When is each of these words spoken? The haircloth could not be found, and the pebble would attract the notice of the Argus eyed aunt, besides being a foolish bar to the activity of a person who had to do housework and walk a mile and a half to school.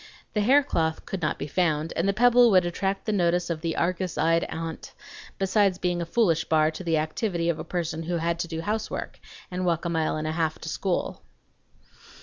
The 0.33 0.41
haircloth 0.41 1.05
could 1.05 1.21
not 1.21 1.37
be 1.37 1.45
found, 1.45 1.93
and 1.95 2.07
the 2.09 2.11
pebble 2.11 2.49
would 2.49 2.65
attract 2.65 3.05
the 3.05 3.11
notice 3.11 3.51
of 3.51 3.61
the 3.61 3.75
Argus 3.75 4.17
eyed 4.17 4.45
aunt, 4.45 4.93
besides 5.37 5.77
being 5.77 6.01
a 6.01 6.07
foolish 6.07 6.43
bar 6.45 6.71
to 6.71 6.83
the 6.83 6.97
activity 6.97 7.49
of 7.49 7.59
a 7.59 7.63
person 7.63 8.01
who 8.01 8.17
had 8.17 8.39
to 8.39 8.47
do 8.47 8.61
housework 8.61 9.19
and 9.51 9.63
walk 9.63 9.85
a 9.85 9.89
mile 9.89 10.15
and 10.17 10.25
a 10.25 10.31
half 10.31 10.57
to 10.61 10.69
school. 10.69 11.21